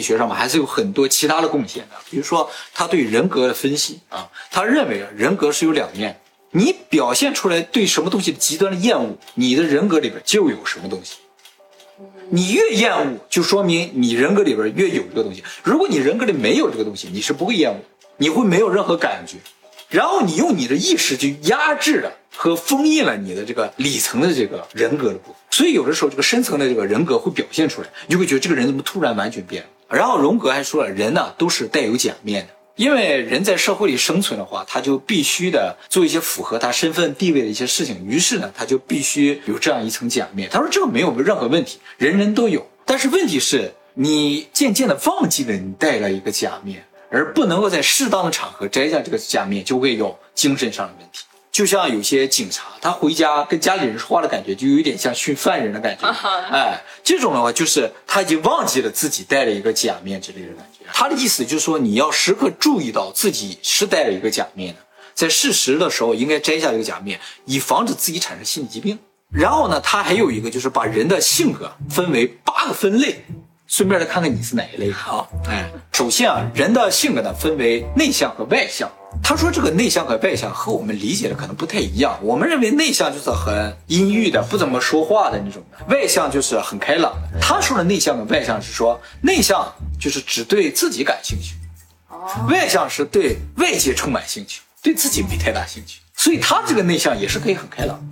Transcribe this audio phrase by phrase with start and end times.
[0.00, 11.16] 学上面还是有很多其他的贡献的，比如说他对人格的分析啊，他认为人格是有两面，你表现出来对什么东西的极端的厌恶，你的人格里边就有什么东西。
[12.30, 15.42] 你越厌恶，就说明你人格里边越有这个东西。
[15.62, 17.76] 如果你人格里没有这个东西，你是不会厌恶，
[18.16, 19.36] 你会没有任何感觉。
[19.88, 29.68] 然后你用你的意识去压制了和封印了你的这个里层的这个人格的部分，所以有的时候这个深层的这个人格会表现出来，你就会觉得这个人怎么突然完全变了。
[29.90, 40.48] 然后荣格还说了，人呢都是带有假面的，因为人在社会里生存的话，他就必须的做一些符合他身份地位的一些事情，于是呢他就必须有这样一层假面。
[40.50, 46.84] 他说这个没有任何问题，人人都有，但是问题是你渐渐的忘记了你戴了一个假面。
[47.12, 51.24] 而不能够在适当的场合摘下这个假面，就会有精神上的问题。
[51.60, 56.08] 就像有些警察，他回家跟家里人说话的感觉，就有一点像训犯人的感觉。
[56.50, 60.86] 哎，这种的话，就是他已经忘记了自己戴了一个假面之类的感觉。
[60.90, 64.80] 他的意思就是说，你要时刻注意到自己是戴了一个假面的，
[65.12, 68.98] 在适时的时候应该摘下这个假面，以防止自己产生心理疾病。
[69.30, 73.22] 然后呢，他还有一个就是把人的性格分为八个分类。
[73.66, 75.24] 顺便来看看你是哪一类啊？
[75.46, 78.90] 哎，首先啊，人的性格呢分为内向和外向。
[79.22, 82.18] 他说这个内向和外向和我们理解的可能不太一样。
[82.22, 87.38] 我们认为内向就是很阴郁的，不怎么说话的那种；外向就是很开朗的。
[87.38, 91.54] 他说的内向和外向是说，内向就是只对自己感兴趣，
[92.48, 96.00] 外向是对外界充满兴趣，对自己没太大兴趣。
[96.16, 98.02] 所以他这个内向也是可以很开朗。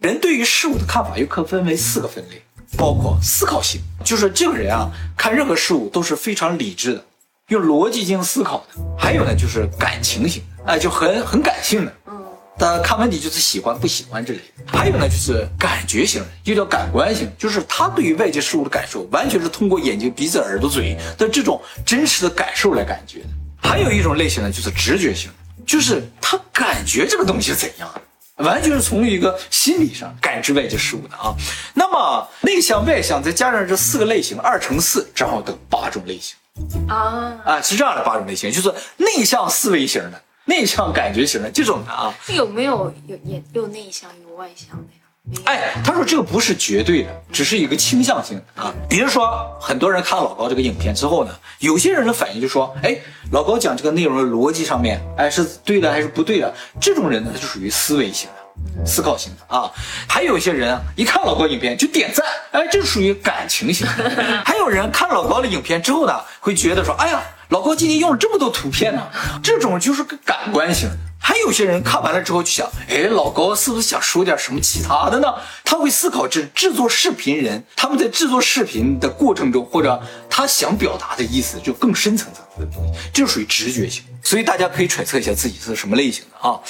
[0.00, 2.40] 人对于事物的看法又可分为四个分类。
[2.76, 7.04] 包括思考性，就是这个人啊，看任何事物都是非常理智的，
[7.48, 8.82] 用逻辑进行思考的。
[8.98, 11.92] 还有呢，就是感情型，哎，就很很感性的。
[12.06, 12.24] 嗯，
[12.58, 14.40] 他看问题就是喜欢不喜欢这类。
[14.66, 23.28] 还有呢，就是感觉型，又叫感官型，就是他对于外界事物的感受，完全是通过眼睛、鼻子、耳朵、嘴的这种真实的感受来感觉的。
[23.56, 25.30] 还有一种类型呢，就是直觉型，
[25.66, 27.88] 就是他感觉这个东西怎样。
[28.38, 31.32] 完全是从一个心理上感知外界事物的啊。
[31.72, 36.34] 那么内向外向再加上这四个类型，二乘四正好等八种类型
[36.88, 42.14] 啊啊，是这样的八种类型，就是内向思维型的、内向感觉型的这种的啊。
[42.28, 45.00] 有没有有也有内向有外向的呀？
[45.46, 48.74] 哎，他说这个不是绝对的，只是一个倾向性的啊。
[48.90, 52.94] 比如说，很多人看老高这个影片之后呢，有些人的反应就说，哎，
[53.32, 56.54] 老高讲这个内容的逻辑上面，哎，是对的还是不对的？
[56.78, 58.43] 这种人呢，他就属于思维型的、
[58.84, 59.70] 思考型的啊。
[60.08, 63.86] 还有一些人一看老高影片就点赞，哎，这属于感情型。
[64.44, 69.02] 还有人看老高的影片之后呢，会觉得说，哎呀，老高今天用了这么多图片呢，
[69.42, 70.96] 这种就是个感官型的。
[71.26, 75.34] 还有些人看完了之后就想，哎，老高是不是想说点什么其他的呢？
[75.64, 79.98] 他会思考这制作视频人他们在制作视频的过程中，或者
[80.28, 84.04] 他想表达的意思就更深层次的东西，就属于直觉型。
[84.22, 86.60] 所以大家可以揣测一下自己是什么类型的啊。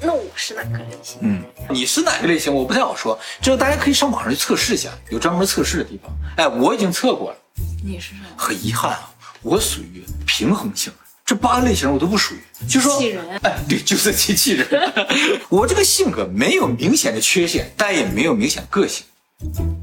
[0.00, 1.18] 那我是哪个类型？
[1.20, 2.50] 嗯，你是哪个类型？
[2.52, 6.10] 我不太好说，这个大家可以上网上去测试一下，有专门测试的地方。
[6.38, 7.36] 哎，我已经测过了。
[7.84, 8.20] 你是什么？
[8.38, 9.10] 很遗憾啊，
[9.42, 10.90] 我属于平衡型。
[11.28, 12.98] 这八个类型我都不属于，就说，
[13.42, 14.66] 哎，对，就是机器人。
[15.50, 19.04] 我这个性格没有明显的缺陷，但也没有明显个性。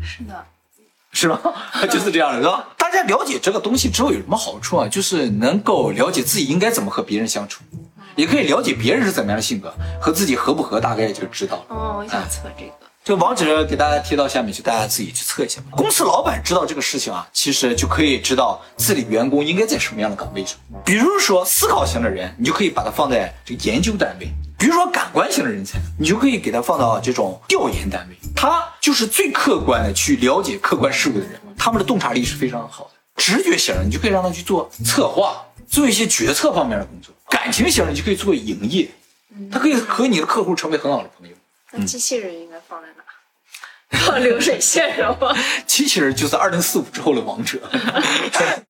[0.00, 0.46] 是的，
[1.12, 1.38] 是吧？
[1.90, 2.66] 就是这样的，是吧？
[2.78, 4.88] 大家了解这个东西之后有什么好处啊？
[4.88, 7.62] 就是能够了解自己应该怎么和别人相处，
[8.16, 11.76] 也可以了解别人是怎么样的性格，和自己合不合大概就知道了。
[11.76, 12.72] 哦，我想测这个。
[13.04, 15.60] 这个网址给大家贴到下面去，大家自己去测一下。
[15.72, 20.56] 公司老板知道这个事情啊，其实就可以知道自己员工应该在什么样的岗位上。
[20.86, 24.28] 比如说思考型的人，你就可以把他放在这个研究单位；
[24.58, 28.16] 比如说感官型的人才，你就可以给他放到这种调研单位。
[28.34, 32.90] 他就是最客观的去了解客观事物的人，他们的洞察力是非常好的。
[33.16, 37.14] 直觉型的，你就可以让他去做策划，做一些决策方面的工作。
[37.28, 38.88] 感情型的，你就可以做营业，
[39.52, 41.34] 他可以和你的客户成为很好的朋友。
[41.76, 43.04] 那机器人应该放在哪？
[44.06, 45.34] 放流水线上吗？
[45.66, 47.58] 机器人就是二零四五之后的王者。